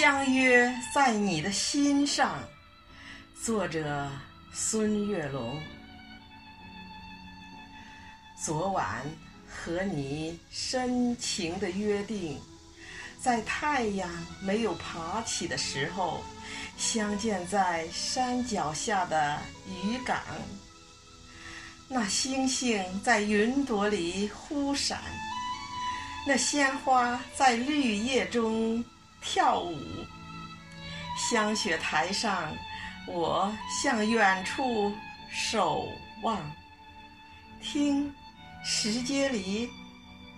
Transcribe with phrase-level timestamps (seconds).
[0.00, 2.38] 相约在你的心上。
[3.42, 4.08] 作者：
[4.52, 5.60] 孙月龙。
[8.40, 9.02] 昨晚
[9.48, 12.40] 和你深情的约定，
[13.20, 14.08] 在太阳
[14.40, 16.22] 没有爬起的时候，
[16.76, 19.36] 相见在山脚下的
[19.66, 20.16] 渔港。
[21.88, 25.00] 那星星在云朵里忽闪，
[26.24, 28.84] 那鲜花在绿叶中。
[29.20, 29.76] 跳舞，
[31.16, 32.52] 香雪台上，
[33.06, 33.52] 我
[33.82, 34.92] 向远处
[35.30, 35.88] 守
[36.22, 36.38] 望。
[37.60, 38.12] 听，
[38.64, 39.68] 石阶里，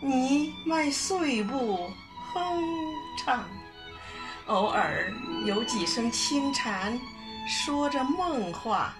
[0.00, 1.90] 你迈碎步
[2.32, 2.62] 哼
[3.24, 3.44] 唱。
[4.46, 5.10] 偶尔
[5.46, 6.98] 有几声轻蝉，
[7.48, 8.92] 说着梦话；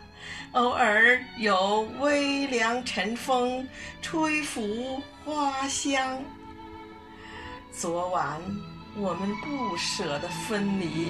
[0.53, 3.69] 偶尔有微凉晨风，
[4.01, 6.23] 吹拂花香。
[7.73, 8.41] 昨晚。
[8.97, 11.09] 我们不舍得分离，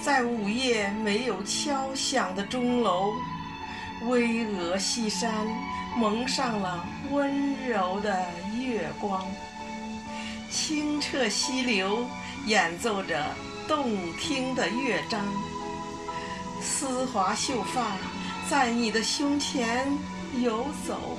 [0.00, 3.12] 在午夜没有敲响的钟楼，
[4.08, 5.44] 巍峨西山
[5.96, 8.24] 蒙上了温柔的
[8.56, 9.26] 月光，
[10.48, 12.06] 清澈溪流
[12.46, 13.34] 演奏着
[13.66, 15.26] 动听的乐章，
[16.62, 17.96] 丝滑秀发
[18.48, 19.88] 在你的胸前
[20.40, 21.18] 游走，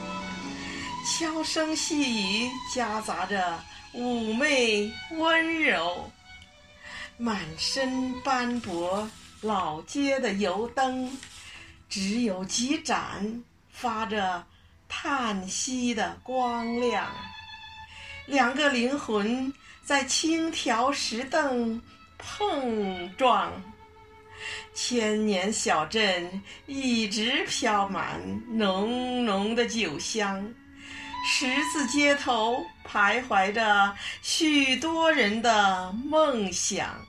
[1.06, 3.60] 悄声细语夹杂着。
[3.98, 6.12] 妩媚温柔，
[7.18, 9.10] 满身斑驳，
[9.42, 11.18] 老街的油灯，
[11.90, 14.46] 只有几盏发着
[14.88, 17.12] 叹息的光亮。
[18.28, 19.52] 两个灵魂
[19.84, 21.82] 在青条石凳
[22.20, 23.52] 碰撞，
[24.76, 30.54] 千年小镇一直飘满浓浓的酒香。
[31.26, 37.06] 十字街头徘徊着许多人的梦想，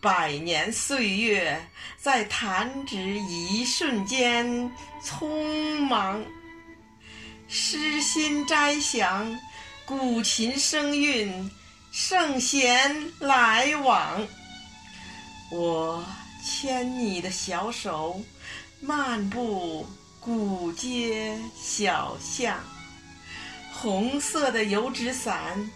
[0.00, 1.68] 百年岁月
[1.98, 4.70] 在弹指一瞬间
[5.02, 6.24] 匆忙。
[7.48, 9.38] 诗心斋响，
[9.84, 11.50] 古琴声韵，
[11.92, 14.26] 圣贤来往。
[15.52, 16.04] 我
[16.44, 18.20] 牵你的小手，
[18.80, 19.86] 漫步
[20.20, 22.58] 古街小巷。
[23.76, 25.70] 红色的油纸伞，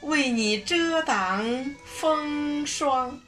[0.00, 1.44] 为你遮挡
[1.84, 3.20] 风霜。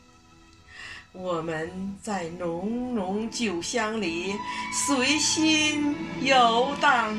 [1.12, 4.34] 我们在浓浓酒香里
[4.72, 7.16] 随心游荡，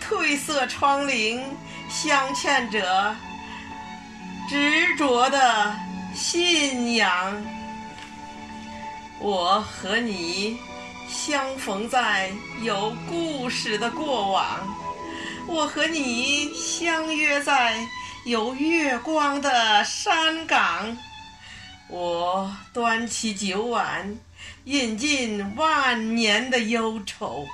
[0.00, 1.42] 褪色窗棂
[1.90, 3.14] 镶嵌着
[4.48, 5.76] 执着的
[6.14, 7.44] 信仰。
[9.20, 10.56] 我和你
[11.08, 12.32] 相逢在
[12.62, 14.83] 有故事的过往。
[15.46, 17.86] 我和你相约在
[18.24, 20.96] 有月光的山岗，
[21.88, 24.16] 我端起酒碗，
[24.64, 27.44] 饮尽万年的忧愁；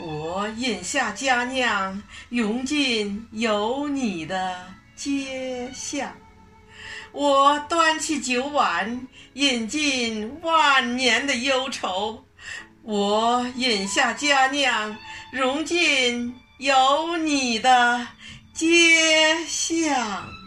[0.00, 6.12] 我饮下佳酿，融进有你的街巷。
[7.12, 12.18] 我端起酒碗，饮尽万年的忧愁；
[12.82, 14.96] 我饮下佳酿，
[15.32, 16.34] 融进。
[16.58, 18.06] 有你的
[18.52, 18.66] 街
[19.48, 20.43] 巷。